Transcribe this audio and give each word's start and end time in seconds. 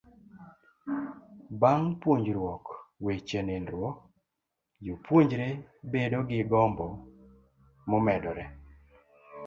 Bang' 1.61 1.89
puonjruok 2.01 2.65
weche 3.05 3.39
nindruok, 3.47 3.97
jopuonjre 4.85 5.47
bedo 5.91 6.19
gi 6.29 6.39
gombo 6.51 6.87
momedore. 7.89 8.45